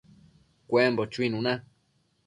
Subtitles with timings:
[0.69, 1.53] cuembo chuinuna